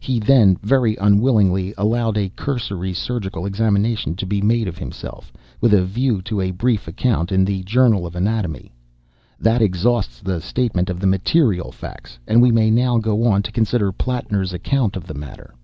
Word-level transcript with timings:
He 0.00 0.18
then, 0.20 0.58
very 0.62 0.94
unwillingly, 0.96 1.72
allowed 1.78 2.18
a 2.18 2.28
cursory 2.28 2.92
surgical 2.92 3.46
examination 3.46 4.14
to 4.16 4.26
be 4.26 4.42
made 4.42 4.68
of 4.68 4.76
himself, 4.76 5.32
with 5.58 5.72
a 5.72 5.86
view 5.86 6.20
to 6.20 6.38
a 6.42 6.50
brief 6.50 6.86
account 6.86 7.32
in 7.32 7.46
the 7.46 7.62
Journal 7.62 8.04
of 8.04 8.14
Anatomy. 8.14 8.72
That 9.40 9.62
exhausts 9.62 10.20
the 10.20 10.42
statement 10.42 10.90
of 10.90 11.00
the 11.00 11.06
material 11.06 11.72
facts; 11.72 12.18
and 12.28 12.42
we 12.42 12.50
may 12.52 12.70
now 12.70 12.98
go 12.98 13.24
on 13.24 13.40
to 13.42 13.50
consider 13.52 13.90
Plattner's 13.90 14.52
account 14.52 14.96
of 14.96 15.06
the 15.06 15.14
matter. 15.14 15.54